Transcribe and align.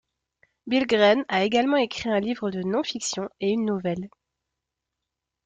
Billgren 0.65 1.25
a 1.27 1.43
également 1.45 1.77
écrit 1.77 2.09
un 2.09 2.19
livre 2.19 2.49
de 2.49 2.63
non-fiction 2.63 3.29
et 3.39 3.51
une 3.51 3.65
nouvelle. 3.65 4.09